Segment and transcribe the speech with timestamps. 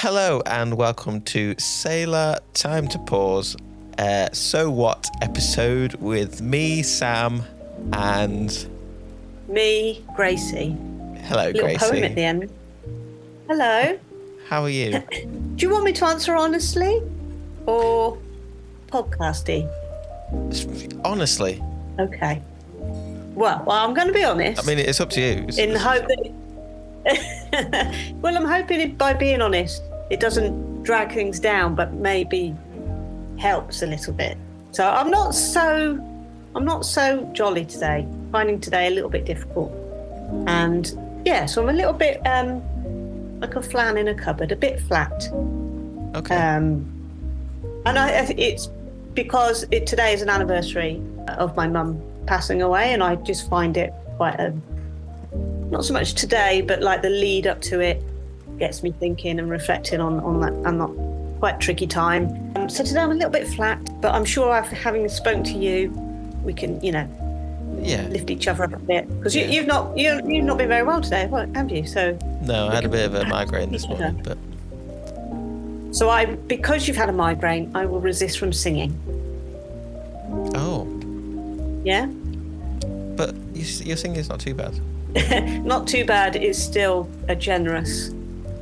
[0.00, 3.56] Hello and welcome to Selah Time to Pause.
[3.98, 7.42] Uh, so what episode with me, Sam,
[7.92, 8.68] and
[9.48, 10.76] Me, Gracie.
[11.22, 11.78] hello, Little Gracie.
[11.90, 12.52] poem at the end.
[13.48, 13.98] Hello.
[14.48, 15.02] How are you?
[15.56, 17.02] Do you want me to answer honestly
[17.66, 18.16] or
[18.86, 19.68] podcasty?
[21.04, 21.60] Honestly,
[21.98, 22.40] Okay.
[23.34, 24.62] Well, well, I'm going to be honest.
[24.62, 25.32] I mean, it's up to you.
[25.42, 27.94] It's- in the hope that.
[28.20, 32.54] well, I'm hoping by being honest, it doesn't drag things down, but maybe
[33.38, 34.36] helps a little bit.
[34.72, 35.98] So I'm not so,
[36.54, 38.06] I'm not so jolly today.
[38.32, 39.72] Finding today a little bit difficult,
[40.46, 40.92] and
[41.24, 42.62] yeah, so I'm a little bit um,
[43.40, 45.28] like a flan in a cupboard, a bit flat.
[46.14, 46.36] okay.
[46.36, 46.84] Um,
[47.86, 48.68] and I, I- it's
[49.14, 53.76] because it, today is an anniversary of my mum passing away, and I just find
[53.76, 54.54] it quite a
[55.70, 58.02] not so much today, but like the lead up to it
[58.58, 62.52] gets me thinking and reflecting on on that and that quite tricky time.
[62.56, 65.52] Um, so today I'm a little bit flat, but I'm sure after having spoken to
[65.58, 65.90] you,
[66.42, 67.08] we can you know
[67.80, 68.02] yeah.
[68.08, 69.50] lift each other up a bit because you, Yeah.
[69.50, 71.86] you've not you, you've not been very well today, have you?
[71.86, 74.36] So No, I had a bit of a migraine this morning, but
[75.94, 78.92] so I because you've had a migraine, I will resist from singing.
[80.54, 80.86] oh,
[81.84, 82.06] Yeah.
[83.16, 84.74] but you, your singing's not too bad.
[85.64, 86.36] Not too bad.
[86.36, 88.10] It's still a generous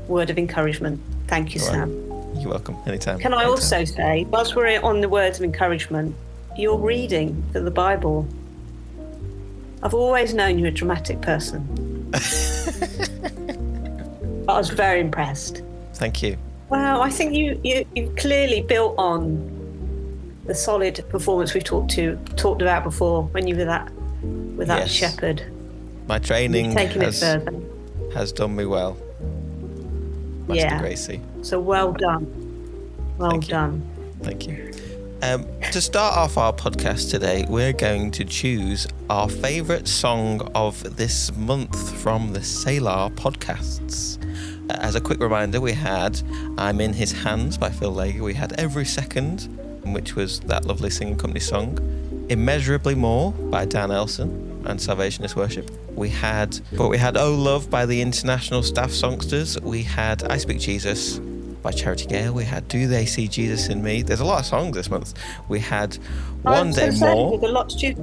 [0.09, 1.01] word of encouragement.
[1.29, 1.75] Thank you, All right.
[1.75, 2.03] Sam.
[2.41, 2.77] You're welcome.
[2.87, 3.19] Anytime.
[3.19, 3.51] Can I anytime.
[3.51, 6.15] also say, whilst we're on the words of encouragement,
[6.57, 8.27] your reading for the Bible,
[9.83, 12.11] I've always known you're a dramatic person.
[14.49, 15.63] I was very impressed.
[15.95, 16.37] Thank you.
[16.69, 19.53] Wow, I think you, you you clearly built on
[20.47, 23.91] the solid performance we've talked to talked about before when you were that
[24.57, 24.91] with that Yes.
[24.91, 25.43] shepherd.
[26.09, 27.61] My training has, it further.
[28.15, 28.97] has done me well.
[30.49, 30.79] Master Yeah.
[30.81, 31.21] Gracie.
[31.43, 32.27] So well done.
[33.19, 33.51] Well Thank you.
[33.55, 33.83] done.
[34.23, 34.73] Thank you.
[35.23, 40.97] Um, to start off our podcast today, we're going to choose our favourite song of
[40.97, 44.19] this month from the Selah podcasts.
[44.71, 46.21] Uh, As a quick reminder, we had
[46.59, 48.21] I'm in His Hands by Phil Laeger.
[48.21, 49.49] We had Every Second,
[49.87, 51.79] which was that lovely singing company song.
[52.29, 55.71] Immeasurably More by Dan Elson and Salvationist Worship.
[55.95, 59.61] We had, but we had Oh Love by the International Staff Songsters.
[59.61, 61.19] We had I Speak Jesus
[61.63, 62.33] by Charity Gayle.
[62.33, 64.03] We had Do They See Jesus in Me?
[64.03, 65.15] There's a lot of songs this month.
[65.49, 65.97] We had
[66.43, 67.39] One Day say, More.
[67.39, 67.97] There's a lot to choose.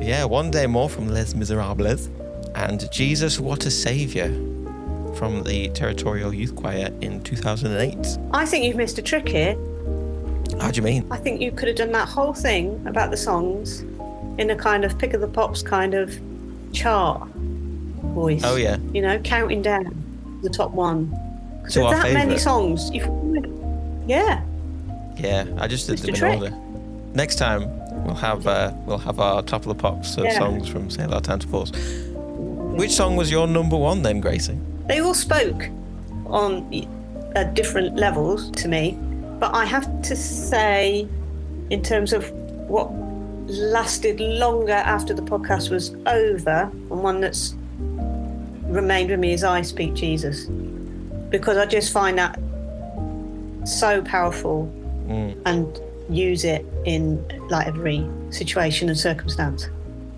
[0.00, 2.08] Yeah, One Day More from Les Miserables.
[2.54, 4.28] And Jesus What a Saviour
[5.16, 8.18] from the Territorial Youth Choir in 2008.
[8.32, 9.56] I think you've missed a trick here.
[10.60, 11.06] How do you mean?
[11.10, 13.84] I think you could have done that whole thing about the songs
[14.38, 16.18] in a kind of pick of the pops kind of
[16.72, 17.28] chart
[18.14, 18.42] voice.
[18.44, 18.78] Oh, yeah.
[18.92, 21.06] You know, counting down the top one.
[21.58, 22.90] Because To there's our that many songs.
[24.06, 24.42] Yeah.
[25.16, 26.56] Yeah, I just did them in order.
[27.14, 27.70] Next time
[28.04, 30.38] we'll have uh, we'll have our top of the pops of Yeah.
[30.38, 31.72] songs from Selah Time to Pause.
[32.76, 34.58] Which song was your number one then, Gracie?
[34.88, 35.68] They all spoke
[36.26, 36.68] on
[37.36, 38.98] uh, different levels to me,
[39.38, 41.06] but I have to say,
[41.70, 42.30] in terms of
[42.68, 42.90] what
[43.46, 47.54] lasted longer after the podcast was over, and one that's
[48.66, 50.46] remained with me is I Speak Jesus,
[51.30, 52.38] because I just find that
[53.66, 54.70] so powerful
[55.06, 59.68] Mm, and use it in like every situation and circumstance.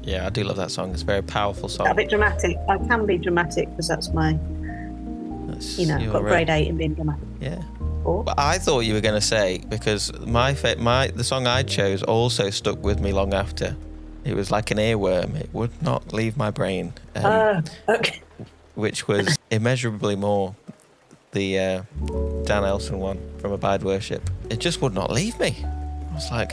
[0.04, 0.92] yeah, I do love that song.
[0.92, 1.88] It's a very powerful song.
[1.88, 2.56] A bit dramatic.
[2.68, 4.38] I can be dramatic because that's my,
[5.48, 7.24] That's you know, got uh, grade eight in being dramatic.
[7.40, 7.60] Yeah.
[8.06, 11.46] Or But I thought you were going to say because my fa- my the song
[11.46, 13.76] I chose also stuck with me long after.
[14.24, 15.34] It was like an earworm.
[15.36, 16.92] It would not leave my brain.
[17.16, 17.24] Um,
[17.88, 18.20] Oh, okay.
[18.74, 20.54] which was immeasurably more
[21.32, 21.82] the uh,
[22.44, 24.28] Dan Elson one from Abide Worship.
[24.50, 25.56] It just would not leave me.
[25.64, 26.52] I was like,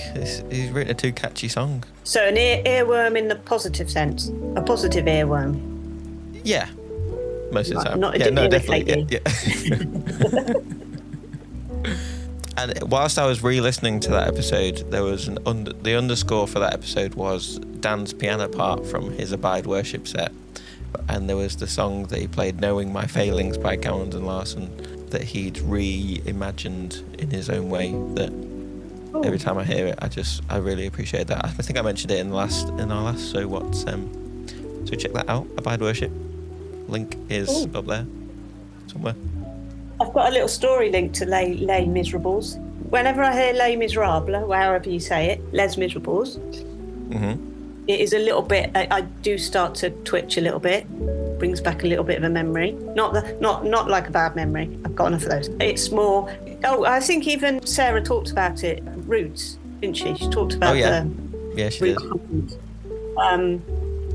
[0.52, 1.84] he's written a too catchy song.
[2.04, 5.60] So an ear, earworm in the positive sense, a positive earworm.
[6.44, 6.68] Yeah,
[7.52, 8.00] most of the time.
[8.02, 9.06] not- yeah, no, definitely.
[9.10, 10.54] Yeah, yeah.
[12.58, 16.60] and whilst I was re-listening to that episode, there was an under, the underscore for
[16.60, 20.32] that episode was Dan's piano part from his Abide Worship set,
[21.10, 24.70] and there was the song that he played, "Knowing My Failings" by and Larson,
[25.10, 27.92] that he'd reimagined in his own way.
[28.16, 28.32] That
[29.16, 29.22] Oh.
[29.22, 31.46] every time I hear it, I just I really appreciate that.
[31.46, 34.10] I think I mentioned it in the last in our last so what's um
[34.86, 35.46] so check that out.
[35.58, 36.12] Abide Worship.
[36.88, 37.70] Link is Oh.
[37.80, 38.06] up there
[38.88, 39.14] somewhere.
[40.02, 42.58] I've got a little story linked to Les, Les Miserables.
[42.90, 46.38] Whenever I hear Les Miserables, however you say it, Les Miserables,
[47.12, 47.50] hmm
[47.86, 50.88] it is a little bit, I, I do start to twitch a little bit
[51.44, 52.72] brings back a little bit of a memory.
[52.96, 54.80] Not the, not not like a bad memory.
[54.86, 55.50] I've got enough of those.
[55.60, 56.34] It's more.
[56.64, 58.82] Oh, I think even Sarah talked about it.
[59.06, 60.16] Roots, didn't she?
[60.16, 61.02] She talked about Oh, yeah.
[61.02, 61.10] the
[61.58, 61.98] Yeah, she did.
[63.18, 63.62] Um,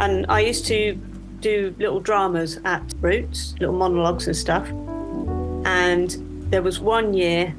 [0.00, 0.94] and I used to
[1.40, 4.66] do little dramas at Roots, little monologues and stuff.
[5.68, 6.16] And
[6.50, 7.54] there was one year,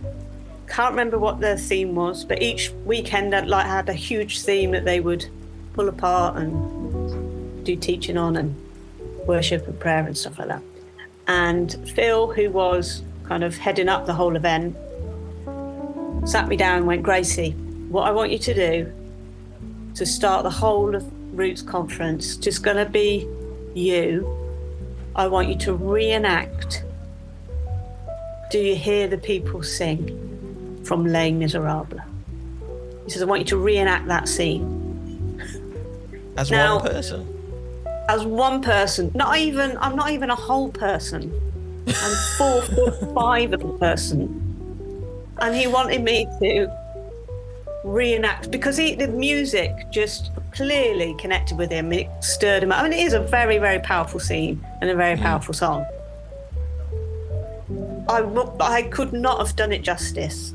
[0.67, 4.71] can't remember what the theme was, but each weekend had like had a huge theme
[4.71, 5.27] that they would
[5.73, 8.56] pull apart and do teaching on and
[9.27, 10.63] worship and prayer and stuff like that.
[11.27, 14.75] And Phil, who was kind of heading up the whole event,
[16.27, 17.51] sat me down and went, Gracie,
[17.89, 18.91] what I want you to do
[19.94, 23.27] to start the whole of Roots conference, just going to be
[23.75, 24.27] you.
[25.15, 26.83] I want you to reenact.
[28.50, 32.01] Do you hear the people sing from Les Miserables?
[33.06, 35.40] He says, I want you to reenact that scene
[36.36, 37.36] As Now- one person.
[38.10, 39.12] as one person.
[39.13, 41.31] Not even, I'm not even a whole person.
[41.88, 44.46] I'm four foot five of a person.
[45.42, 46.72] And he wanted me to
[47.84, 51.94] reenact because he, the music just clearly connected with him.
[51.94, 52.80] It stirred him up.
[52.80, 55.22] I mean, it is a very, very powerful scene and a very mm.
[55.22, 55.86] powerful song.
[58.09, 58.21] I,
[58.59, 60.53] I could not have done it justice.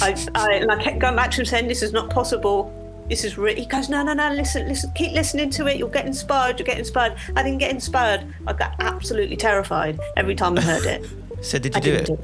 [0.00, 2.78] I, I, and I kept going back to him saying, This is not possible.
[3.08, 3.34] This is.
[3.34, 5.76] He goes, No, no, no, listen, listen, keep listening to it.
[5.76, 6.58] You'll get inspired.
[6.58, 7.16] You'll get inspired.
[7.36, 8.26] I didn't get inspired.
[8.46, 11.06] I got absolutely terrified every time I heard it.
[11.42, 12.08] So did I you do it?
[12.08, 12.20] it.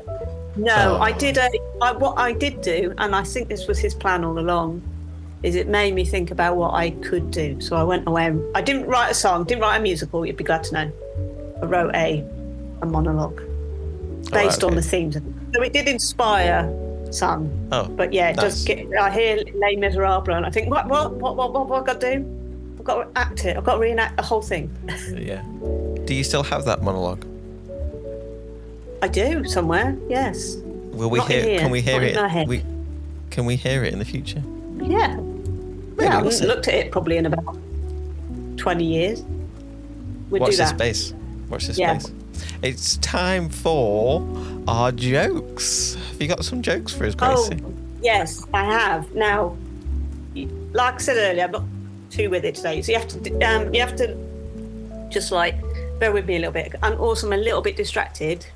[0.56, 1.00] No, Oh.
[1.00, 1.48] I did a.
[1.82, 4.80] I, what I did do, and I think this was his plan all along,
[5.42, 7.60] is it made me think about what I could do.
[7.60, 8.26] So I went away.
[8.26, 10.24] and- I didn't write a song, didn't write a musical.
[10.24, 10.92] You'd be glad to know.
[11.60, 12.24] I wrote a
[12.82, 13.42] a monologue
[14.26, 14.76] Oh, based on okay.
[14.80, 15.16] the themes.
[15.54, 16.70] So it did inspire
[17.10, 18.86] some, Oh, but yeah, it does get.
[19.00, 22.00] I hear Les Miserables, and I think, what, what, what, what, what, what I've got
[22.00, 22.74] to do?
[22.78, 23.56] I've got to act it.
[23.56, 24.70] I've got to reenact the whole thing.
[25.16, 25.42] yeah.
[26.04, 27.24] Do you still have that monologue?
[29.02, 29.96] I do somewhere.
[30.08, 30.56] Yes.
[30.56, 31.58] Will we Not hear?
[31.60, 32.48] Can we hear not it?
[32.48, 32.64] We,
[33.30, 34.42] can we hear it in the future?
[34.78, 35.16] Yeah.
[35.16, 36.04] Really?
[36.04, 37.56] yeah, I haven't looked at it probably in about
[38.56, 39.22] 20 years.
[40.30, 40.78] We'd Watch do this that.
[40.78, 41.14] space.
[41.48, 41.98] Watch this Yeah.
[41.98, 42.12] space.
[42.62, 44.26] It's time for
[44.66, 45.94] our jokes.
[45.94, 47.34] Have you got some jokes for us, Gracie?
[47.36, 47.74] Oh, Gracie?
[48.02, 49.14] yes, I have.
[49.14, 49.56] Now,
[50.72, 51.64] like I said earlier, I'm not
[52.10, 52.82] too with it today.
[52.82, 54.16] So you have to, um, you have to
[55.10, 55.56] just like
[55.98, 56.74] bear with me a little bit.
[56.82, 58.46] I'm also I'm a little bit distracted.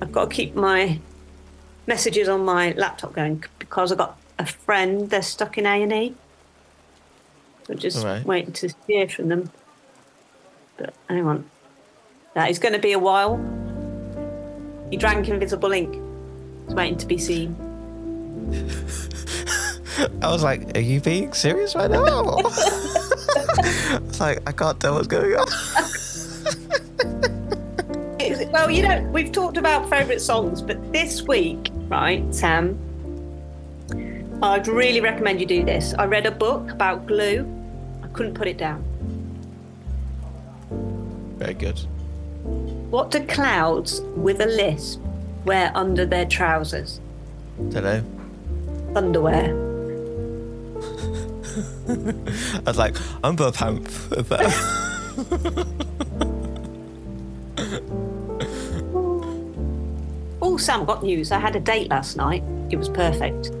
[0.00, 0.98] I've got to keep my
[1.86, 5.10] messages on my laptop going because I've got a friend.
[5.10, 6.14] They're stuck in A and E.
[7.66, 8.24] So just right.
[8.24, 9.50] waiting to hear from them.
[10.76, 11.50] But hang on.
[12.34, 13.36] That is going to be a while.
[14.90, 15.98] He drank invisible ink.
[16.66, 17.56] He's waiting to be seen.
[20.22, 22.00] I was like, are you being serious right now?
[22.38, 25.46] I was like, I can't tell what's going on.
[28.52, 32.78] Well, you know, we've talked about favourite songs, but this week, right, Sam,
[34.42, 35.94] I'd really recommend you do this.
[35.94, 37.46] I read a book about glue.
[38.02, 38.84] I couldn't put it down.
[41.38, 41.80] Very good.
[42.92, 45.00] What do clouds with a lisp
[45.46, 47.00] wear under their trousers?
[47.58, 48.04] Know.
[48.94, 49.46] Underwear.
[51.88, 52.92] I was like,
[53.24, 54.12] underpants.
[60.44, 61.32] Oh, Sam, got news.
[61.32, 62.44] I had a date last night.
[62.68, 63.52] It was perfect.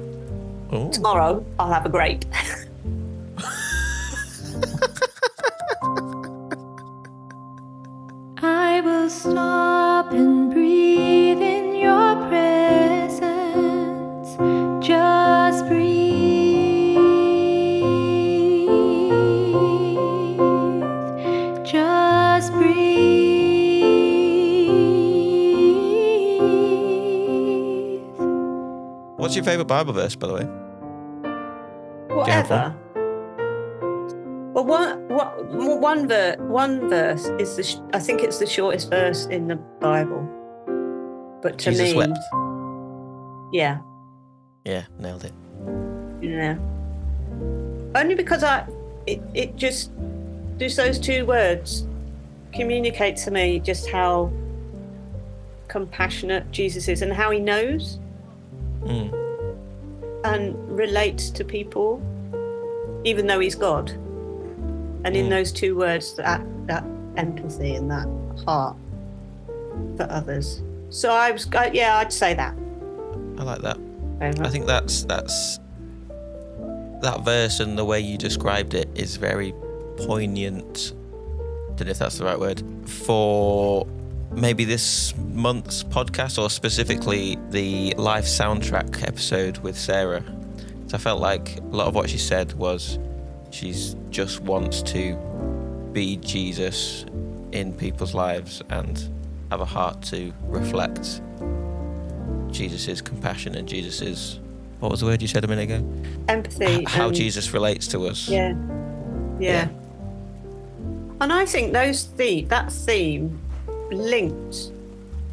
[0.72, 2.26] oh, Tomorrow, I'll have a grape.
[9.22, 13.20] stop and breathe in your presence.
[14.84, 16.96] Just breathe.
[21.64, 23.12] Just breathe.
[29.16, 30.46] what's your favorite Bible verse, by the way?
[32.12, 32.74] Whatever.
[34.52, 38.90] Well, one, one, one, ver- one verse is the, sh- I think it's the shortest
[38.90, 40.28] verse in the Bible.
[41.42, 42.18] But to Jesus me, wept.
[43.52, 43.78] yeah,
[44.64, 45.32] Yeah, nailed it.
[46.20, 46.56] yeah.
[47.94, 48.66] Only because I,
[49.06, 49.90] it, it just,
[50.58, 51.86] just those two words
[52.54, 54.30] communicate to me just how
[55.68, 57.98] compassionate Jesus is and how he knows
[58.82, 59.10] Mm.
[60.24, 62.02] and relates to people,
[63.04, 63.92] even though he's God.
[65.04, 65.30] And in Mm.
[65.30, 66.84] those two words, that that
[67.16, 68.06] empathy and that
[68.44, 68.76] heart
[69.96, 70.62] for others.
[70.90, 72.54] So I was, yeah, I'd say that.
[73.38, 73.78] I like that.
[74.20, 75.58] I think that's that's
[77.02, 79.52] that verse and the way you described it is very
[79.96, 83.86] poignant I don't know if that's the right word, for
[84.30, 90.22] maybe this month's podcast or specifically the live soundtrack episode with Sarah.
[90.86, 92.98] So I felt like a lot of what she said was
[93.52, 95.16] she's just wants to
[95.92, 97.04] be Jesus
[97.52, 99.08] in people's lives and
[99.50, 101.20] have a heart to reflect
[102.50, 104.40] Jesus' compassion and Jesus'
[104.82, 105.88] what was the word you said a minute ago?
[106.26, 106.64] Empathy.
[106.64, 108.28] H- how Jesus relates to us.
[108.28, 108.56] Yeah.
[109.38, 109.68] Yeah.
[109.68, 109.68] Yeah.
[111.20, 113.40] And I think those the that theme
[113.92, 114.72] linked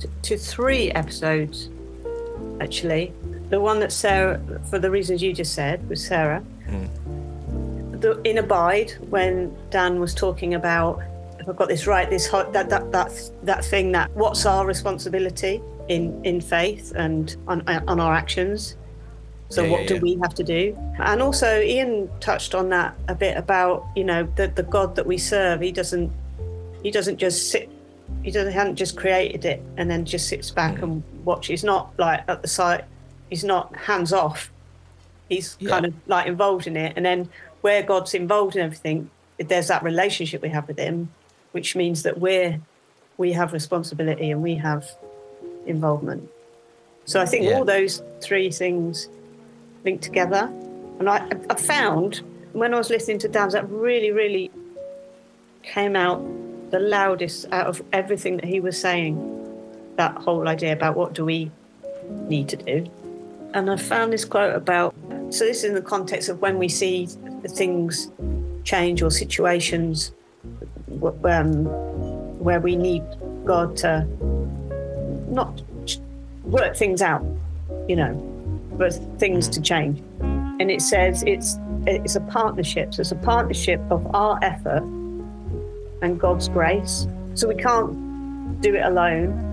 [0.01, 1.69] to, to three episodes
[2.61, 3.11] actually.
[3.49, 6.43] The one that Sarah for the reasons you just said with Sarah.
[6.67, 6.87] Mm.
[7.99, 11.01] The, in Abide when Dan was talking about
[11.39, 15.61] if I've got this right, this that that that that thing that what's our responsibility
[15.87, 18.75] in in faith and on on our actions.
[19.49, 20.01] So Yeah, what yeah, do yeah.
[20.01, 20.77] we have to do?
[20.99, 25.05] And also Ian touched on that a bit about, you know, the the God that
[25.07, 26.11] we serve, he doesn't
[26.83, 27.69] he doesn't just sit
[28.23, 30.83] he doesn't hadn't just created it and then just sits back Mm.
[30.83, 31.47] and watches.
[31.47, 32.85] He's not like at the side
[33.29, 34.51] he's not hands off.
[35.29, 36.93] He's kind of like involved in it.
[36.95, 37.29] And then
[37.61, 41.09] where God's involved in everything, there's that relationship we have with him,
[41.51, 42.59] which means that we're
[43.17, 44.89] we have responsibility and we have
[45.65, 46.29] involvement.
[47.05, 47.57] So I think Yeah.
[47.57, 49.09] all those three things
[49.83, 50.49] linked together.
[50.99, 52.21] And I, I found
[52.53, 54.51] when I was listening to Dan's, that really, really
[55.63, 56.21] came out
[56.71, 59.17] the loudest out of everything that he was saying.
[59.97, 61.51] That whole idea about what do we
[62.29, 62.89] need to do.
[63.53, 64.95] And I found this quote about
[65.31, 67.07] so this is in the context of when we see
[67.47, 68.11] things
[68.63, 70.11] change or situations
[71.23, 71.65] um,
[72.39, 73.03] where we need
[73.45, 74.05] God to
[75.29, 75.61] not
[76.43, 77.23] work things out,
[77.87, 78.13] you know,
[78.73, 80.01] but things to change.
[80.21, 82.93] And it says it's it's a partnership.
[82.93, 84.83] So it's a partnership of our effort
[86.01, 87.07] and God's grace.
[87.35, 89.45] So we can't do it alone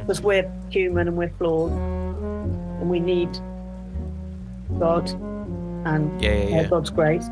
[0.00, 3.30] because we're human and we're flawed, and we need
[4.78, 5.08] God
[5.86, 6.68] and Yeah, yeah, yeah.
[6.68, 7.26] God's grace.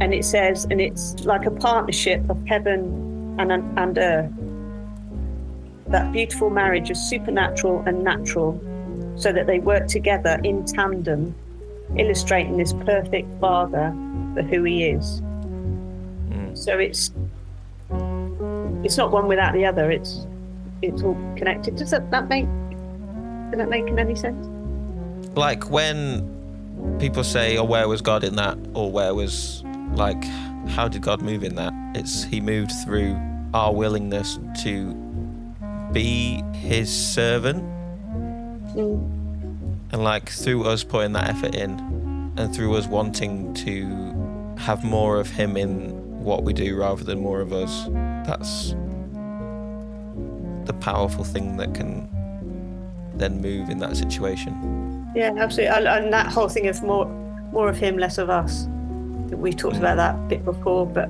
[0.00, 4.32] And it says, and it's like a partnership of heaven and and earth.
[5.88, 8.60] That beautiful marriage of supernatural and natural,
[9.16, 11.34] so that they work together in tandem,
[11.96, 13.94] illustrating this perfect Father
[14.34, 15.20] for who He is.
[15.20, 16.56] Mm.
[16.56, 17.12] So it's
[18.84, 19.90] it's not one without the other.
[19.90, 20.26] It's
[20.82, 21.76] it's all connected.
[21.76, 22.46] Does that, that make
[23.50, 24.46] does that make any sense?
[25.36, 26.35] Like when
[26.98, 29.62] people say, "Oh, where was God in that?" or "Where was
[29.94, 30.22] like,
[30.68, 33.16] how did God move in that?" It's He moved through
[33.54, 34.94] our willingness to
[35.92, 37.62] be His servant,
[38.74, 39.00] Mm.
[39.92, 41.70] and like through us putting that effort in,
[42.36, 44.14] and through us wanting to
[44.58, 47.86] have more of Him in what we do rather than more of us.
[48.26, 48.74] That's
[50.64, 52.08] the powerful thing that can
[53.14, 54.95] then move in that situation.
[55.16, 55.86] Yeah, absolutely.
[55.86, 57.06] And, that whole thing of more
[57.52, 58.66] more of him, less of us.
[59.30, 61.08] We talked about that a bit before, but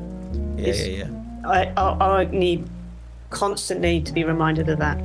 [0.57, 1.11] Yeah, yeah, yeah.
[1.45, 2.69] I, I, I need
[3.31, 4.99] constantly to be reminded of that.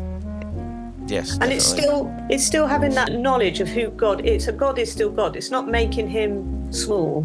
[1.08, 1.38] Yes.
[1.42, 4.46] And it's still it's still having that knowledge of who God is.
[4.46, 5.36] So God is still God.
[5.36, 7.22] It's not making him small.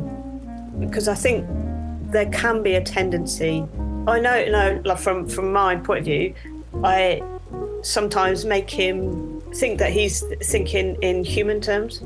[0.78, 1.47] Because I think
[2.11, 3.66] there can be a tendency
[4.06, 6.35] I know no like from from my point of view,
[6.85, 7.23] I
[7.83, 12.03] sometimes make him think that he's thinking in human terms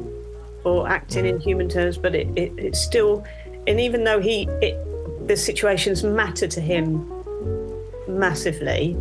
[0.64, 1.42] or acting in mm.
[1.42, 3.24] human terms, but it, it, it's still
[3.66, 4.76] and even though he it,
[5.26, 7.08] the situations matter to him
[8.08, 8.96] massively,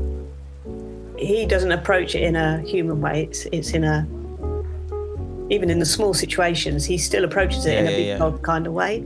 [1.17, 3.23] he doesn't approach it in a human way.
[3.23, 4.07] It's it's in a
[5.49, 8.17] even in the small situations, he still approaches it in Yeah, a yeah, big yeah.
[8.19, 9.03] God kind of way.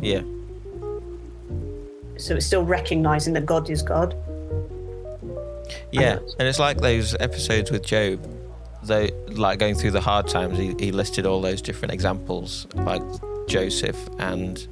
[0.00, 0.22] Yeah.
[2.16, 4.14] So it's still recognizing that God is God.
[5.90, 8.24] Yeah, and it's like those episodes with Job,
[8.88, 10.58] like going through the hard times.
[10.58, 13.02] He, he listed all those different examples, like
[13.46, 14.66] Joseph and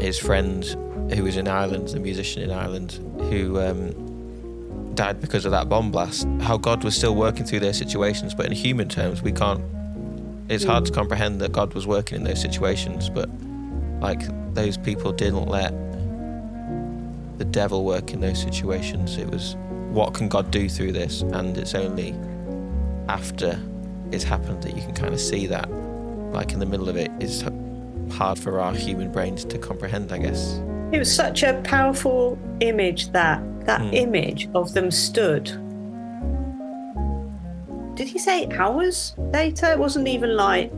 [0.00, 0.64] his friend
[1.12, 2.92] who was in Ireland, the musician in Ireland,
[3.30, 6.26] who um, died because of that bomb blast.
[6.40, 9.62] How God was still working through their situations, but in human terms, we can't.
[10.48, 13.28] It's hard to comprehend that God was working in those situations, but
[14.00, 14.20] like
[14.54, 15.72] those people didn't let
[17.38, 19.16] the devil work in those situations.
[19.18, 19.56] It was
[19.90, 21.22] what can God do through this?
[21.22, 22.14] And it's only
[23.08, 23.58] after
[24.12, 25.68] it's happened that you can kind of see that.
[26.32, 27.44] Like in the middle of it is
[28.12, 30.60] hard for our human brains to comprehend, I guess.
[30.92, 33.94] It was such a powerful image that that Mm.
[33.94, 35.44] image of them stood.
[37.94, 39.66] Did he say hours later?
[39.72, 40.70] It wasn't even like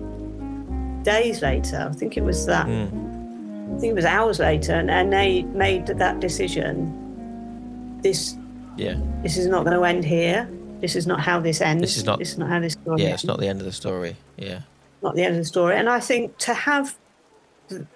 [1.05, 1.89] days later.
[1.91, 2.67] I think it was that.
[2.67, 3.77] Mm.
[3.77, 8.37] I think it was hours later, and, and they made that decision this
[8.77, 8.95] Yeah.
[9.23, 10.49] this is not going to end here.
[10.81, 11.83] This is not how this ends.
[11.83, 13.23] This is not- This is not how this story Yeah, ends.
[13.23, 14.17] it's not the end of the story.
[14.37, 14.61] Yeah.
[15.03, 15.77] not the end of the story.
[15.77, 16.95] And I think to have
[17.71, 17.87] to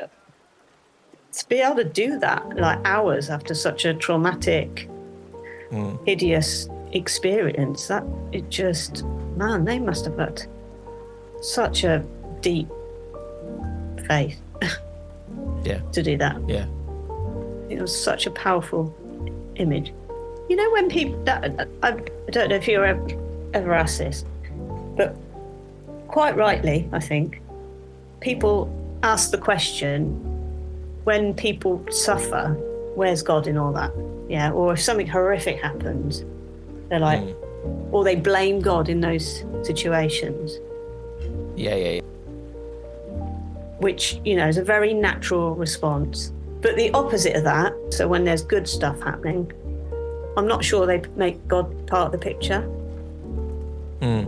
[1.49, 4.89] be able to do that like hours after such a traumatic,
[5.71, 5.99] Mm.
[6.07, 9.05] hideous experience, that it just
[9.37, 10.43] man, they must have had
[11.43, 12.03] such a
[12.41, 12.69] deep
[14.07, 14.41] faith
[15.65, 15.81] Yeah.
[15.93, 16.37] to do that.
[16.49, 16.67] Yeah.
[17.69, 18.95] It was such a powerful
[19.57, 19.93] image.
[20.49, 23.07] You know, when people, that, I, I don't know if you're ever,
[23.55, 24.25] ever asked this,
[24.97, 25.17] but
[26.09, 27.41] quite rightly, I think,
[28.21, 28.69] people
[29.03, 30.11] ask the question
[31.05, 32.49] when people suffer,
[32.95, 33.93] where's God in all that?
[34.29, 36.25] Yeah, or if something horrific happens,
[36.89, 37.93] they're like, Mm.
[37.93, 40.59] or they blame God in those situations,
[41.57, 42.01] Yeah, yeah, yeah.
[43.79, 46.33] which, you know, is a very natural response.
[46.61, 49.51] But the opposite of that, so when there's good stuff happening,
[50.37, 52.61] I'm not sure they make God part of the picture.
[54.01, 54.27] Mm.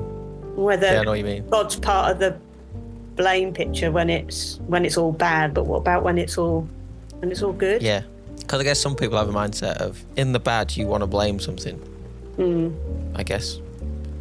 [0.54, 1.48] Whether Yeah, I know what you mean.
[1.48, 2.38] God's part of the
[3.16, 6.68] blame picture when it's when it's all bad, but what about when it's all
[7.18, 7.82] when it's all good?
[7.82, 8.02] Yeah.
[8.38, 11.06] Because I guess some people have a mindset of in the bad, you want to
[11.06, 11.80] blame something.
[12.36, 12.74] Mm.
[13.14, 13.58] I guess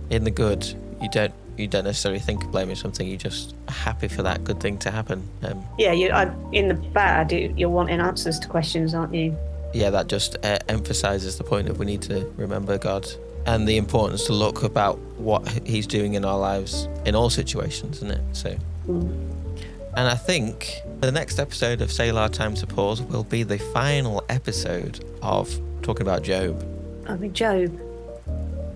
[0.09, 0.65] in the good,
[1.01, 3.07] you don't you don't necessarily think of blaming something.
[3.07, 5.27] You're just are happy for that good thing to happen.
[5.43, 9.37] Um, Yeah, you I, in the bad, you, you're wanting answers to questions, aren't you?
[9.75, 13.05] Yeah, that just uh, emphasizes the point of we need to remember God
[13.45, 17.97] and the importance to look about what He's doing in our lives in all situations,
[17.97, 18.21] isn't it?
[18.31, 23.57] So, and I think the next episode of Selah Time to Pause will be the
[23.59, 26.65] final episode of talking about Job.
[27.07, 27.77] I mean, Job,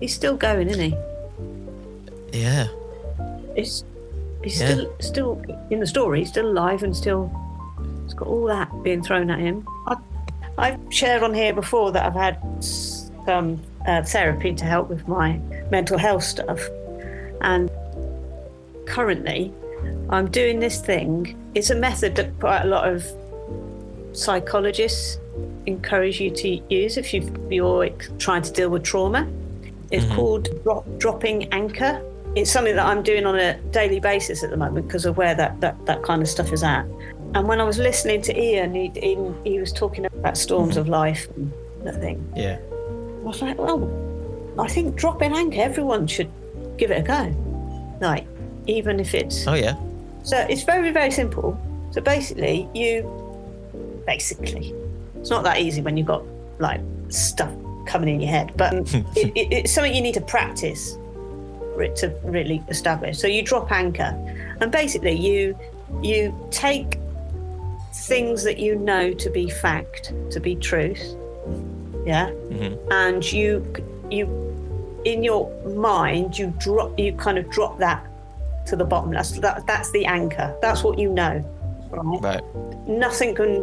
[0.00, 0.96] he's still going, isn't he?
[2.38, 2.68] Yeah,
[3.56, 3.84] He's
[4.44, 4.66] he's Yeah.
[4.74, 6.20] still still in the story.
[6.20, 7.32] He's still alive and still.
[8.04, 9.66] He's got all that being thrown at him.
[9.86, 9.96] I,
[10.60, 15.38] I've shared on here before that I've had some uh, therapy to help with my
[15.70, 16.60] mental health stuff,
[17.40, 17.70] and
[18.86, 19.52] currently
[20.10, 21.36] I'm doing this thing.
[21.54, 23.06] It's a method that quite a lot of
[24.12, 25.18] psychologists
[25.66, 29.26] encourage you to use if you you're trying to deal with trauma.
[29.90, 32.00] It's called drop, dropping anchor.
[32.36, 35.34] It's something that I'm doing on a daily basis at the moment because of where
[35.34, 36.86] that, that, that kind of stuff is at.
[37.34, 40.88] And when I was listening to Ian, he, he, he was talking about storms of
[40.88, 41.52] life and
[41.84, 42.32] that thing.
[42.36, 43.88] yeah, I was like, well,
[44.58, 46.30] I think dropping anchor, everyone should
[46.76, 47.34] give it a go.
[48.00, 48.26] Like,
[48.66, 49.46] even if it's.
[49.46, 49.76] oh yeah,
[50.22, 51.58] So it's very, very simple.
[51.92, 53.16] So basically, you.
[54.06, 54.74] Basically,
[55.20, 56.24] it's not that easy when you've got
[56.58, 57.52] like stuff
[57.86, 60.96] coming in your head, but it, it, it's something you need to practice
[61.96, 63.18] to really establish.
[63.18, 64.14] So you drop anchor,
[64.60, 65.56] and basically you
[66.02, 66.99] you take
[67.92, 71.02] things that you know to be fact, to be truth,
[72.06, 72.78] yeah, Mhm.
[72.90, 73.64] and you
[74.10, 74.26] you
[75.04, 78.04] in your mind you drop you kind of drop that
[78.66, 79.12] to the bottom.
[79.12, 80.54] That's that, that's the anchor.
[80.60, 81.42] That's what you know,
[81.90, 82.22] right?
[82.22, 82.42] right,
[82.86, 83.62] Nothing can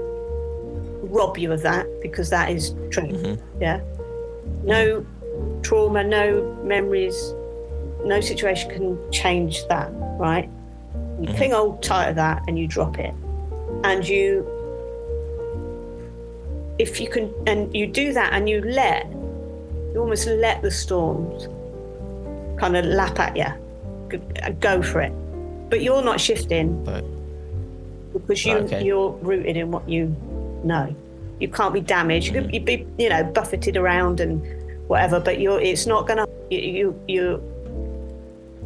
[1.09, 3.03] rob you of that because that is true.
[3.07, 3.39] Mhm.
[3.61, 3.79] Yeah.
[4.63, 5.05] No
[5.61, 7.33] trauma, no memories,
[8.03, 10.49] no situation can change that, right?
[11.21, 13.13] You cling hold tight of that and you drop it.
[13.83, 14.45] And you
[16.79, 19.07] if you can and you do that and you let
[19.93, 21.47] you almost let the storms
[22.59, 25.11] kind of lap at you uh, go for it
[25.69, 27.03] but you're not shifting right,
[28.13, 28.83] because you okay.
[28.83, 30.15] you're rooted in what you
[30.63, 30.95] know.
[31.39, 32.33] You can't be damaged.
[32.33, 34.41] You could be- you know buffeted around and
[34.87, 37.43] whatever, but you're it's not gonna you you, you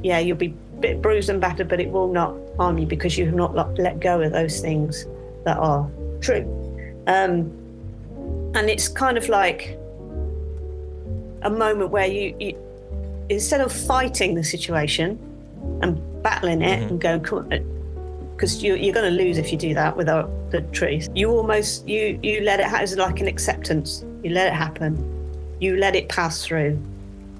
[0.03, 3.25] yeah you'll be bit bruised and battered, but it will not harm you because you
[3.25, 5.05] have not let, go of those things
[5.45, 5.89] that are
[6.19, 6.43] true.
[7.07, 7.51] Um,
[8.53, 9.77] and it's kind of like
[11.43, 12.57] a moment where you, you
[13.29, 15.17] instead of fighting the situation
[15.81, 17.49] and battling it and going come
[18.35, 21.07] because you, you're going to lose if you do that without the truth.
[21.13, 22.83] You almost you you let it happen.
[22.83, 24.03] It's like an acceptance.
[24.23, 24.97] You let it happen.
[25.59, 26.81] You let it pass through,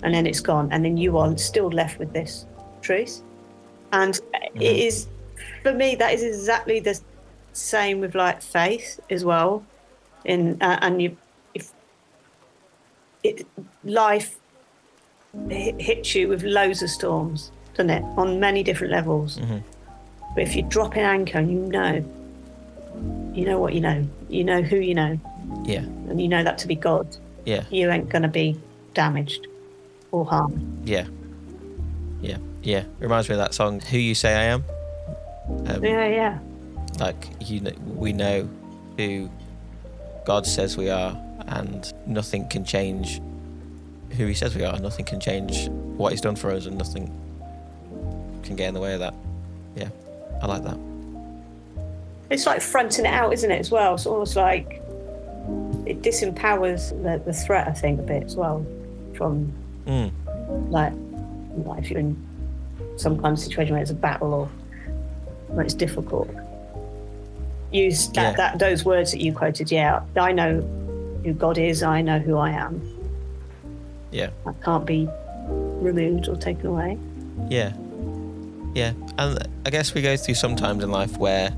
[0.03, 0.69] and then it's gone.
[0.71, 2.45] And then you are still left with this
[2.81, 3.21] truth.
[3.91, 4.19] And
[4.55, 5.07] it is
[5.63, 6.99] for me that is exactly the
[7.53, 9.63] same with like faith as well.
[10.25, 11.17] In uh, and you
[11.53, 11.71] if
[13.23, 13.45] it
[13.83, 14.37] life
[15.49, 18.03] hits you with loads of storms, doesn't it?
[18.17, 19.39] On many different levels.
[20.33, 21.95] But if you drop in anchor and you know,
[23.33, 25.19] you know what you know, you know who you know,
[25.63, 28.59] yeah, and you know that to be God, yeah, you ain't going to be
[28.93, 29.47] damaged
[30.11, 30.87] or harmed.
[30.87, 31.05] yeah,
[32.21, 32.83] yeah, yeah.
[32.99, 34.63] Reminds me of that song, "Who You Say I Am."
[35.67, 36.39] Um, Yeah, yeah.
[36.99, 38.47] Like you, know, we know
[38.97, 39.29] who
[40.25, 43.21] God says we are, and nothing can change
[44.11, 44.77] who he says we are.
[44.79, 47.11] Nothing can change what he's done for us, and nothing
[48.43, 49.13] can get in the way of that.
[49.75, 49.89] Yeah,
[50.41, 50.77] I like that.
[52.29, 53.95] It's like fronting it out, isn't it, as well?
[53.95, 54.81] It's almost like
[55.85, 58.65] it disempowers the, the threat, I think, a bit as well
[59.15, 59.51] from
[59.87, 60.11] Mm.
[60.69, 60.93] like,
[61.65, 62.15] like if you're in
[63.01, 64.45] some kind of situation where it's a battle or
[65.47, 66.29] where it's difficult.
[67.71, 68.35] Use that, Yeah.
[68.37, 69.71] that those words that you quoted.
[69.71, 70.61] Yeah, I know
[71.23, 71.83] who God is.
[71.83, 72.81] I know who I am.
[74.11, 75.07] Yeah, That can't be
[75.47, 76.97] removed or taken away.
[77.49, 77.71] yeah,
[78.75, 78.91] yeah.
[79.17, 81.51] And I guess we go through some times in life where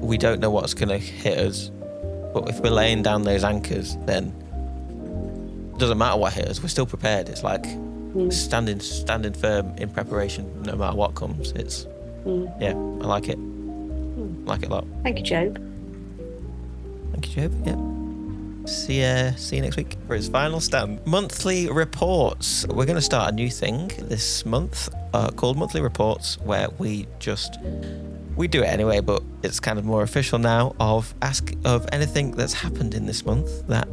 [0.00, 1.70] we don't know what's going to hit us,
[2.32, 4.32] but if we're laying down those anchors, then
[5.74, 6.62] it doesn't matter what hit us.
[6.62, 7.28] We're still prepared.
[7.28, 7.64] It's like
[8.16, 8.32] Mm.
[8.32, 11.52] standing standing firm in preparation, no matter what comes.
[11.52, 11.86] It's
[12.24, 12.50] Mm.
[12.60, 13.38] yeah, I like it.
[14.46, 14.86] like it a lot.
[15.02, 15.58] Thank you, Job.
[17.12, 17.66] Thank you, Job.
[17.66, 17.78] Yep.
[18.68, 21.04] See uh, see you next week for its final stand.
[21.06, 22.66] Monthly reports.
[22.66, 27.06] We're going to start a new thing this month uh, called monthly reports, where we
[27.20, 27.58] just
[28.36, 30.74] we do it anyway, but it's kind of more official now.
[30.80, 33.88] Of ask of anything that's happened in this month that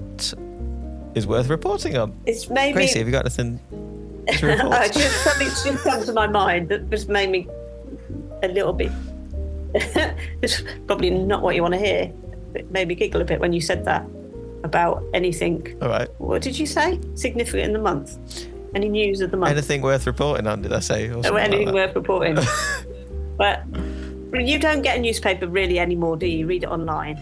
[1.13, 2.15] is worth reporting on.
[2.25, 3.59] It's made Gracie, have you got anything?
[4.27, 7.47] Uh, just something's just come to my mind that just made me
[8.41, 8.91] a little bit.
[10.41, 12.11] it's probably not what you want to hear.
[12.55, 14.05] It made me giggle a bit when you said that
[14.63, 15.77] about anything.
[15.81, 16.09] All right.
[16.19, 16.99] What did you say?
[17.15, 18.47] Significant in the month?
[18.75, 19.51] Any news of the month?
[19.51, 20.61] Anything worth reporting on?
[20.61, 21.09] Did I say?
[21.09, 22.37] Or Or like anything worth reporting?
[23.37, 23.63] but
[24.33, 26.39] you don't get a newspaper really anymore, do you?
[26.39, 27.17] You read it online.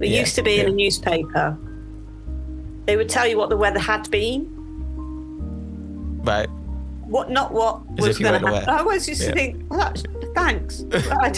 [0.00, 1.58] It Yeah, used to be in a newspaper.
[2.86, 4.59] They would tell you what the weather had been.
[6.22, 6.48] Right.
[7.04, 8.62] what not what As was going to happen.
[8.68, 8.78] aware.
[8.78, 9.32] I was just Yeah.
[9.32, 10.02] thinking, well, that's,
[10.34, 10.84] thanks.
[10.92, 11.32] I,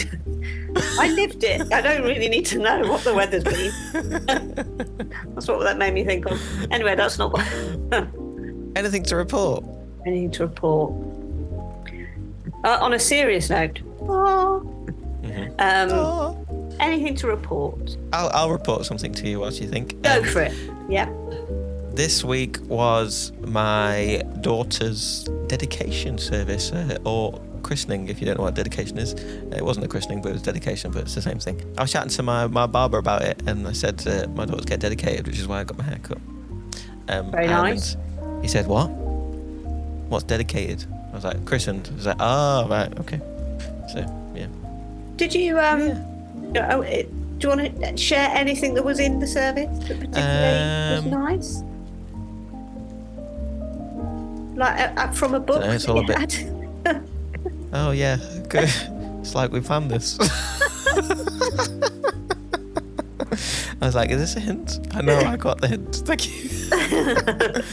[0.99, 1.71] I lived it.
[1.73, 3.71] I don't really need to know what the weather's been.
[5.35, 6.39] that's what that made me think of.
[6.71, 7.45] Anyway, that's not what
[8.75, 9.63] Anything to report?
[10.05, 10.93] Anything to report.
[12.63, 14.57] Uh, on a serious note, oh,
[15.59, 16.45] um, Oh.
[16.79, 17.97] anything to report?
[18.13, 20.01] I'll, I'll report something to you whilst you think.
[20.01, 20.53] Go Um, for it.
[20.89, 21.07] Yeah.
[21.93, 28.55] This week was my daughter's dedication service, uh, or christening, if you don't know what
[28.55, 29.13] dedication is.
[29.13, 31.61] Uh, It wasn't a christening, but it was dedication, but it's the same thing.
[31.77, 34.65] I was chatting to my, my barber about it, and I said uh, my daughter's
[34.65, 36.17] get dedicated, which is why I got my hair cut.
[37.09, 37.95] Um, Very nice.
[38.41, 38.87] He said, What?
[40.09, 40.85] What's dedicated?
[41.11, 41.89] I was like, Christened.
[41.91, 43.19] I was like, Oh, right, okay.
[43.93, 43.99] So,
[44.35, 44.47] yeah.
[45.17, 45.91] Did you um?
[46.57, 50.95] oh, it- do you want to share anything that was in the service that particularly
[50.95, 51.63] was Um, nice?
[54.55, 55.61] Like uh, uh, from a book?
[55.61, 56.45] Dunno, it's all a bit-
[57.75, 58.17] Oh, yeah,
[58.49, 58.69] good.
[59.21, 60.17] it's like we planned this.
[63.81, 64.79] I was like, is this a hint?
[64.93, 65.95] I know I got the hint.
[66.05, 67.63] Thank you.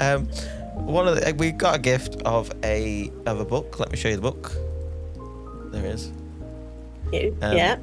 [0.00, 0.26] um,
[0.86, 3.78] one of the, we got a gift of a of a book.
[3.80, 4.52] Let me show you the book.
[5.72, 6.12] There it is.
[7.42, 7.76] Um, yeah.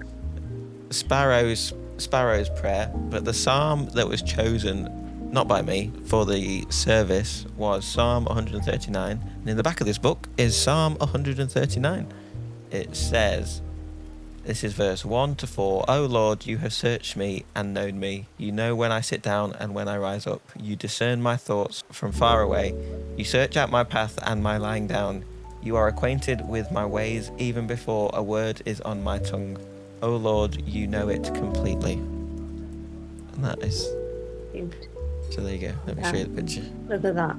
[0.89, 4.96] Sparrow's Sparrow's prayer, but the psalm that was chosen
[5.31, 9.11] not by me for the service was Psalm 139.
[9.11, 12.13] And in the back of this book is Psalm 139.
[12.71, 13.61] It says,
[14.47, 15.83] this is verse 1 to 4.
[15.89, 18.27] O Lord, you have searched me and known me.
[18.37, 20.41] You know when I sit down and when I rise up.
[20.57, 22.73] You discern my thoughts from far away.
[23.17, 25.25] You search out my path and my lying down.
[25.61, 29.57] You are acquainted with my ways even before a word is on my tongue.
[30.01, 31.95] O Lord, you know it completely.
[33.33, 33.85] And that is.
[35.31, 35.73] So there you go.
[35.85, 36.63] Let me show you the picture.
[36.87, 37.35] Look at that.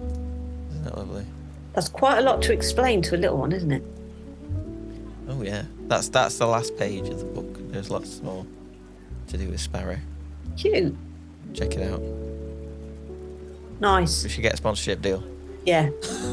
[0.00, 1.26] Isn't that lovely?
[1.72, 3.82] That's quite a lot to explain to a little one, isn't it?
[5.28, 5.64] Oh yeah.
[5.86, 7.56] That's that's the last page of the book.
[7.70, 8.44] There's lots more
[9.28, 9.98] to do with Sparrow.
[10.56, 10.96] Cute.
[11.54, 12.02] Check it out.
[13.80, 14.24] Nice.
[14.24, 15.22] We should get a sponsorship deal.
[15.64, 15.90] Yeah.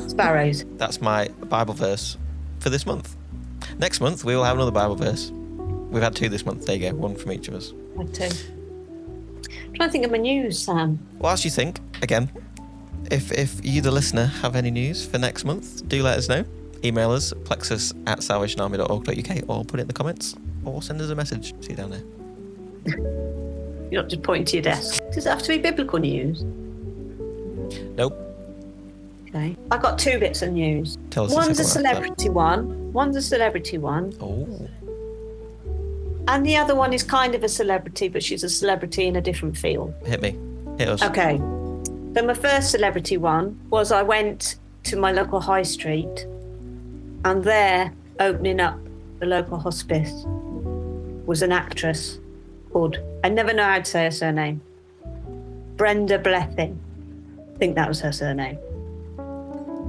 [0.07, 0.65] Sparrows.
[0.77, 2.17] That's my Bible verse
[2.59, 3.15] for this month.
[3.77, 5.31] Next month we will have another Bible verse.
[5.31, 6.65] We've had two this month.
[6.65, 7.73] There you go, one from each of us.
[7.99, 8.29] I too.
[9.77, 10.99] Trying to think of my news, Sam.
[11.19, 12.29] Whilst you think, again,
[13.11, 16.43] if if you, the listener, have any news for next month, do let us know.
[16.83, 20.35] Email us, plexus at salvationarmy.org.uk, or put it in the comments,
[20.65, 21.53] or send us a message.
[21.61, 22.03] See you down there.
[23.91, 25.01] You're not just pointing to your desk.
[25.13, 26.43] Does it have to be biblical news?
[27.95, 28.17] Nope.
[29.29, 29.55] Okay.
[29.71, 30.97] I've got two bits of news.
[31.09, 32.93] Tell us One's a second one after celebrity one.
[32.93, 34.13] One's a celebrity one.
[34.19, 34.69] Oh,
[36.27, 39.21] And the other one is kind of a celebrity, but she's a celebrity in a
[39.21, 39.93] different field.
[40.05, 40.37] hit me.
[40.77, 41.01] Hit us.
[41.01, 41.37] Okay.
[42.15, 46.25] So my first celebrity one was I went to my local high street
[47.23, 48.79] and there opening up
[49.19, 50.11] the local hospice
[51.25, 52.19] was an actress
[52.71, 54.61] called, I never know how to say her surname,
[55.75, 56.77] Brenda Blethyn.
[57.37, 58.57] I think that was her surname.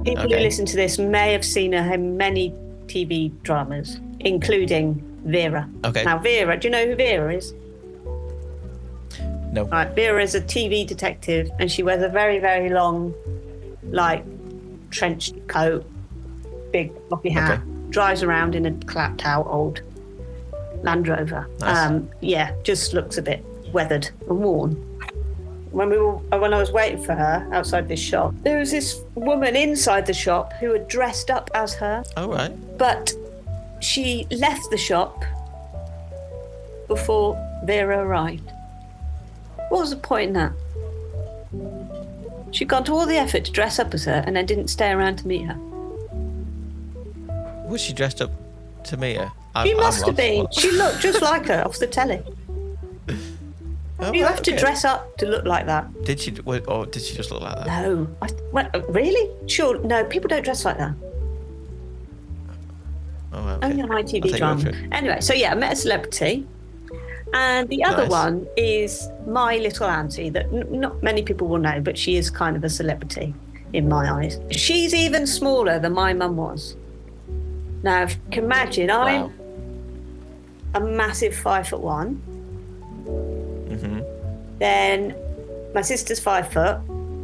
[0.03, 2.51] People who listen to this may have seen her in many
[2.87, 5.69] TV dramas, including Vera.
[5.85, 6.03] Okay.
[6.03, 7.53] Now, Vera, do you know who Vera is?
[9.51, 9.63] No.
[9.65, 13.13] Right, Vera is a TV detective, and she wears a very, very long,
[13.83, 14.23] like,
[14.91, 15.89] trench coat,
[16.71, 17.61] big floppy hat, Okay.
[17.89, 19.81] drives around in a clapped out old
[20.83, 21.47] Land Rover.
[21.59, 21.77] Nice.
[21.89, 24.71] Um, yeah, just looks a bit weathered and worn.
[25.71, 29.01] When we were, when I was waiting for her outside this shop, there was this
[29.15, 32.51] woman inside the shop who had dressed up as her, All right.
[32.77, 33.13] but
[33.79, 35.23] she left the shop
[36.87, 38.49] before Vera arrived.
[39.69, 40.51] What was the point in that?
[42.51, 44.91] She'd gone to all the effort to dress up as her and then didn't stay
[44.91, 45.55] around to meet her.
[47.67, 48.31] Was she dressed up
[48.85, 49.31] to meet her?
[49.55, 50.47] I'm- She must have been.
[50.51, 52.21] She looked just like her off the telly.
[54.01, 54.59] Oh, You right, have to okay.
[54.61, 56.05] dress up to look like that.
[56.05, 56.33] Did she?
[56.45, 57.67] Or did she just look like that?
[57.67, 58.07] No.
[58.21, 59.29] I, what, really?
[59.49, 59.77] Sure.
[59.79, 60.93] No, people don't dress like that.
[63.71, 63.81] Okay.
[63.81, 64.55] On ITV drama.
[64.55, 64.75] word for it.
[64.91, 66.47] Anyway, so yeah, I met a celebrity.
[67.33, 68.09] And the other Nice.
[68.11, 72.29] one is my little auntie that n- not many people will know, but she is
[72.31, 73.35] kind of a celebrity
[73.73, 74.39] in my eyes.
[74.49, 76.75] She's even smaller than my mum was.
[77.83, 79.31] Now, if you can imagine, I'm
[80.73, 82.15] a massive five foot one.
[83.05, 83.99] hmm
[84.59, 85.15] Then
[85.75, 86.77] my sister's five foot.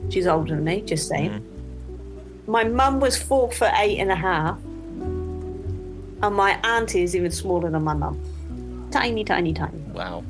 [0.09, 1.43] She's older than me, just saying.
[2.47, 4.59] My mum was four foot eight and a half.
[6.21, 8.87] And my auntie is even smaller than my mum.
[8.91, 9.79] Tiny, tiny, tiny.
[9.93, 10.23] Wow.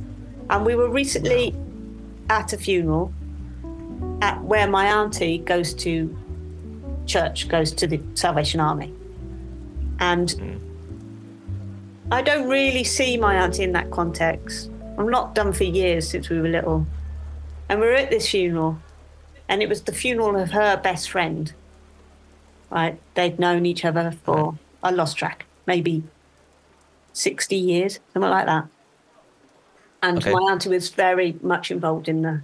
[0.49, 1.55] And we were recently
[2.29, 3.13] at a funeral
[4.21, 6.15] at where my auntie goes to
[7.05, 8.93] church, goes to the Salvation Army.
[9.99, 10.59] And
[12.11, 14.69] I don't really see my auntie in that context.
[14.97, 16.85] I'm not done for years since we were little.
[17.69, 18.79] And we were at this funeral,
[19.49, 21.51] and it was the funeral of her best friend.
[22.69, 22.99] Right?
[23.15, 26.03] They'd known each other for, I lost track, maybe
[27.13, 28.67] 60 years, something like that.
[30.03, 30.31] And Okay.
[30.31, 32.41] my auntie was very much involved in the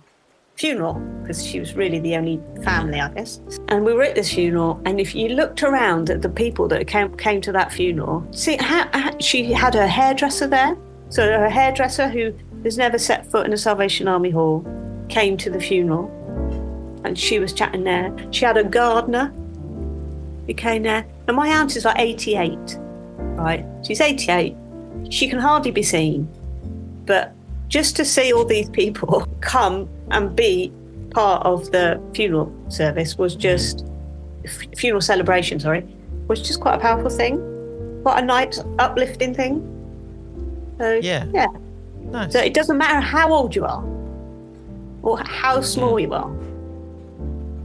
[0.55, 3.39] funeral because she was really the only family, I guess.
[3.67, 6.87] And we were at this funeral, and if you looked around at the people that
[6.87, 10.77] came, came to that funeral, see, how, how, she had her hairdresser there.
[11.09, 14.65] So her hairdresser, who has never set foot in a Salvation Army hall,
[15.09, 16.09] came to the funeral,
[17.03, 18.15] and she was chatting there.
[18.31, 19.27] She had a gardener
[20.47, 22.57] who came there, and my aunt is like 88,
[23.41, 23.65] right?
[23.85, 24.55] She's 88.
[25.09, 26.27] She can hardly be seen,
[27.05, 27.33] but
[27.67, 30.71] just to see all these people come and be
[31.11, 33.85] part of the funeral service was just
[34.45, 35.85] f- funeral celebration sorry
[36.27, 37.35] was just quite a powerful thing
[38.03, 39.59] quite a nice uplifting thing
[40.77, 41.25] so Yeah.
[41.33, 41.47] yeah
[41.99, 42.31] Nice.
[42.31, 43.83] so it doesn't matter how old you are
[45.03, 46.01] or how small mm.
[46.03, 46.31] you are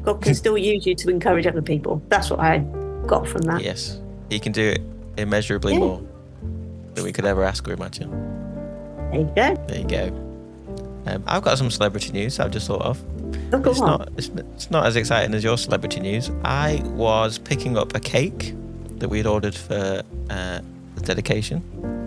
[0.03, 2.59] god can still use you to encourage other people that's what i
[3.07, 4.01] got from that Yes.
[4.29, 4.81] He can do it
[5.17, 5.79] immeasurably Yeah.
[5.81, 6.03] more
[6.95, 8.11] than we could ever ask or imagine.
[9.13, 10.23] there you go There you go.
[11.09, 13.01] Um, I've got some celebrity news I've just thought of.
[13.53, 13.87] oh, It's on.
[13.87, 16.31] not, it's, it's not as exciting as your celebrity news.
[16.45, 18.55] I was picking up a cake
[18.99, 20.61] that we'd ordered for uh,
[20.97, 21.63] the dedication,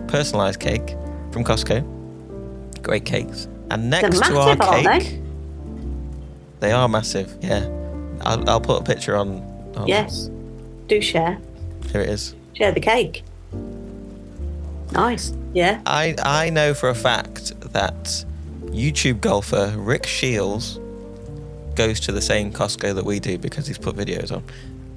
[0.06, 0.96] personalised cake
[1.32, 1.82] from Costco.
[2.82, 3.48] Great cakes.
[3.70, 4.98] And next to our aren't they?
[5.00, 5.20] cake,
[6.60, 7.34] they are massive.
[7.40, 7.66] Yeah,
[8.22, 9.40] I'll, I'll put a picture on.
[9.76, 10.28] on yes
[10.88, 11.38] do share
[11.92, 12.34] Here it is.
[12.54, 13.22] Share the cake
[14.92, 18.24] nice yeah I I know for a fact that
[18.70, 20.78] YouTube golfer Rick Shields
[21.74, 24.44] goes to the same Costco that we do because he's put videos on.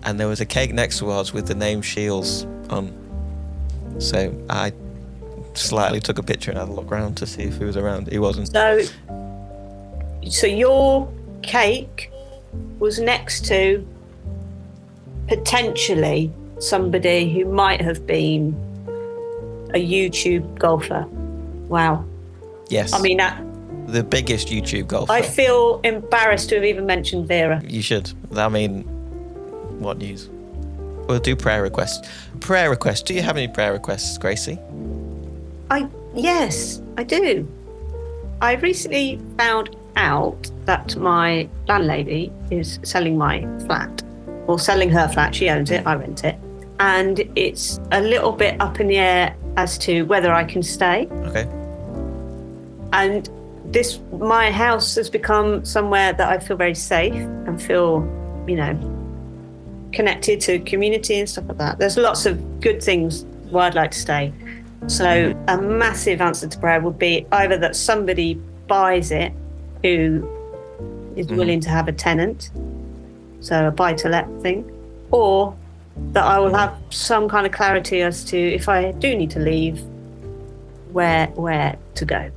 [0.03, 2.91] And there was a cake next to ours with the name Shields on.
[3.99, 4.73] So I
[5.53, 8.11] slightly took a picture and had a look around to see if he was around.
[8.11, 8.49] He wasn't.
[8.49, 8.81] So,
[10.29, 11.11] so your
[11.41, 12.11] cake
[12.79, 13.87] was next to
[15.27, 16.31] potentially
[16.63, 18.55] somebody who might have been
[19.73, 21.05] a YouTube golfer.
[21.67, 22.05] Wow.
[22.69, 22.93] Yes.
[22.93, 23.43] I mean, that,
[23.87, 25.11] the biggest YouTube golfer.
[25.11, 27.61] I feel embarrassed to have even mentioned Vera.
[27.67, 28.11] You should.
[28.35, 28.83] I mean,
[29.79, 30.29] what news?
[31.07, 32.07] We'll do prayer requests.
[32.39, 33.01] Prayer requests.
[33.01, 34.57] Do you have any prayer requests, Gracie?
[35.69, 37.47] I yes, I do.
[38.41, 44.01] I recently found out that my landlady is selling my flat,
[44.47, 45.35] or selling her flat.
[45.35, 45.85] She owns it.
[45.85, 46.37] I rent it,
[46.79, 51.07] and it's a little bit up in the air as to whether I can stay.
[51.25, 51.47] Okay.
[52.91, 53.29] And
[53.65, 58.01] this, my house has become somewhere that I feel very safe and feel,
[58.47, 58.77] you know,
[59.91, 61.79] connected to community and stuff like that.
[61.79, 64.33] There's lots of good things where I'd like to stay.
[64.87, 68.35] So, a massive answer to prayer would be either that somebody
[68.67, 69.31] buys it
[69.81, 70.27] who
[71.15, 71.37] is Mhm.
[71.37, 72.49] willing to have a tenant,
[73.39, 74.65] so a buy to let thing,
[75.11, 75.53] or
[76.13, 79.39] that I will have some kind of clarity as to if I do need to
[79.39, 79.81] leave,
[80.91, 82.31] where where to go,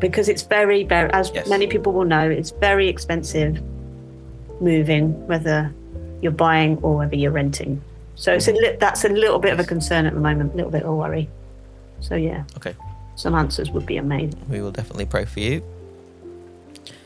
[0.00, 1.48] because it's very very as Yes.
[1.48, 3.60] many people will know, it's very expensive
[4.60, 5.72] moving whether
[6.22, 7.80] you're buying or whether you're renting.
[8.14, 10.56] So it's a li- that's a little bit of a concern at the moment, a
[10.56, 11.28] little bit of a worry.
[12.00, 12.74] So yeah, Okay.
[13.16, 14.40] some answers would be amazing.
[14.48, 15.62] We will definitely pray for you.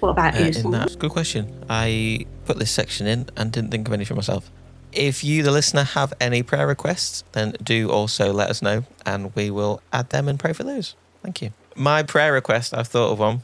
[0.00, 0.52] What about Uh, you?
[0.64, 1.50] in that, good question.
[1.68, 4.50] I put this section in and didn't think of any for myself.
[4.92, 9.34] If you, the listener, have any prayer requests, then do also let us know and
[9.34, 10.94] we will add them and pray for those.
[11.22, 11.52] Thank you.
[11.76, 13.42] My prayer request, I've thought of one.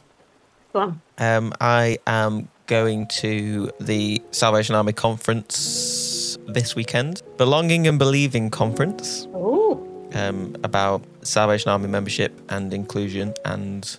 [0.73, 1.01] Go on.
[1.19, 9.27] Um, I am going to the Salvation Army conference this weekend, Belonging and Believing conference,
[9.33, 13.99] Oh, um, about Salvation Army membership and inclusion and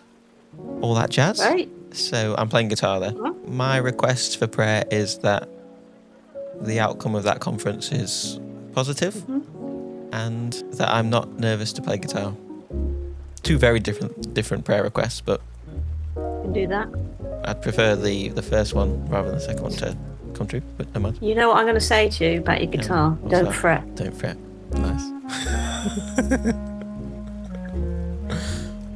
[0.81, 1.39] all that jazz.
[1.39, 1.69] great.
[1.95, 3.12] So I'm playing guitar there.
[3.12, 3.33] Uh-huh.
[3.47, 5.47] My request for prayer is that
[6.62, 8.39] the outcome of that conference is
[8.74, 9.41] positive Mhm.
[10.13, 12.34] and that I'm not nervous to play guitar.
[13.43, 15.41] Two very different different prayer requests, but
[16.15, 16.88] Can do that.
[17.46, 19.96] I'd prefer the the first one rather than the second one to
[20.34, 20.62] come true.
[20.78, 21.17] But no mind.
[21.22, 23.12] You know what I'm going to say to you about your guitar?
[23.12, 23.54] what's Don't that?
[23.54, 23.96] fret.
[23.96, 24.38] Don't fret.
[24.74, 25.06] Nice.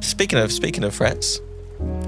[0.00, 1.40] speaking of speaking of frets,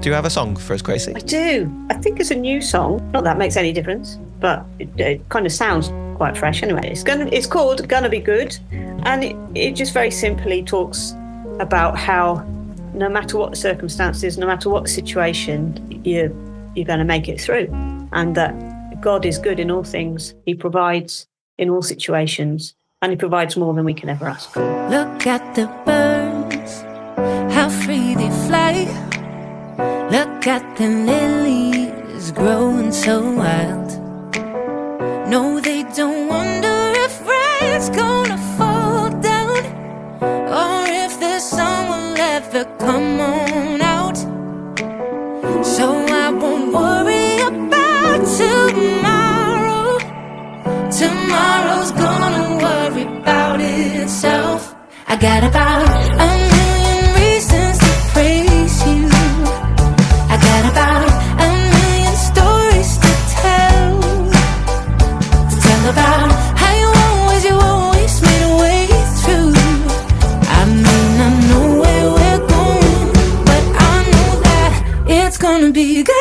[0.01, 1.13] do you have a song for us, Gracie?
[1.15, 1.71] I do.
[1.89, 3.09] I think it's a new song.
[3.11, 6.89] Not that makes any difference, but it, it kind of sounds quite fresh anyway.
[6.91, 7.27] It's gonna.
[7.31, 11.13] It's called "Gonna Be Good," and it, it just very simply talks
[11.59, 12.45] about how
[12.93, 16.31] no matter what the circumstances, no matter what the situation, you're
[16.75, 17.67] you're going to make it through,
[18.11, 20.33] and that God is good in all things.
[20.45, 24.49] He provides in all situations, and He provides more than we can ever ask.
[24.51, 24.61] For.
[24.89, 26.14] Look at the birds,
[30.47, 33.89] at the lilies growing so wild.
[35.27, 39.57] No, they don't wonder if rain's gonna fall down
[40.61, 44.17] or if the sun will ever come on out.
[45.65, 45.85] So
[46.23, 49.97] I won't worry about tomorrow.
[51.01, 54.75] Tomorrow's gonna worry about itself.
[55.07, 56.54] I got about
[75.87, 76.14] it's gonna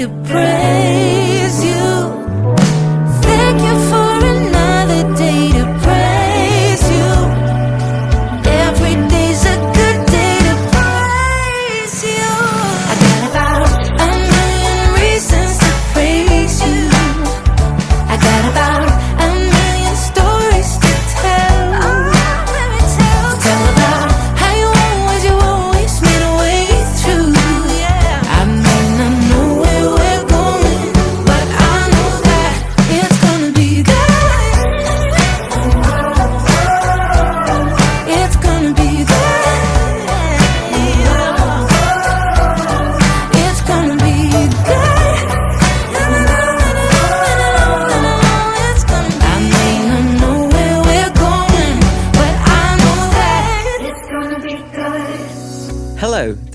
[0.00, 1.19] to praise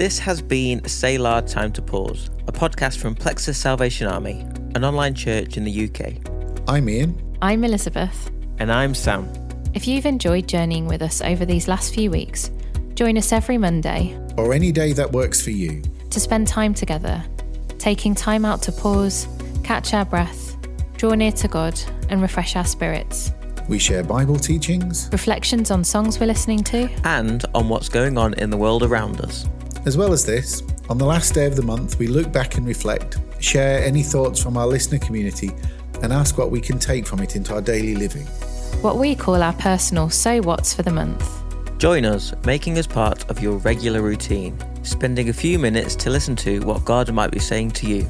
[0.06, 4.42] this has been Selah Time to Pause, a podcast from Plexus Salvation Army,
[4.76, 6.18] an online church in the UK.
[6.68, 7.36] I'm Ian.
[7.42, 8.30] I'm Elizabeth.
[8.60, 9.28] And I'm Sam.
[9.74, 12.52] If you've enjoyed journeying with us over these last few weeks,
[12.94, 15.82] join us every Monday Or any day that works for you.
[16.12, 17.24] to spend time together,
[17.80, 19.28] taking time out to pause,
[19.64, 20.56] catch our breath,
[20.98, 23.32] draw near to God, and refresh our spirits.
[23.68, 28.36] We share Bible teachings, Reflections on songs we're listening to, And on what's going on
[28.36, 29.48] in the world around us.
[29.86, 30.64] As well as this.
[30.90, 34.42] On the last day of the month, we look back and reflect, share any thoughts
[34.42, 35.52] from our listener community,
[36.04, 38.26] and ask what we can take from it into our daily living.
[38.82, 41.24] what we call our personal So What's for the month.
[41.80, 46.36] Join us, making us part of your regular routine, spending a few minutes to listen
[46.38, 48.04] to what God might be saying to you,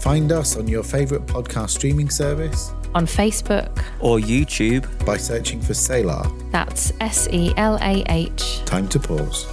[0.00, 4.84] Find us on your favourite podcast streaming service On Facebook, or YouTube.
[5.04, 6.30] by searching for Selah.
[6.52, 8.60] that's S E L A H.
[8.64, 9.46] Time to pause.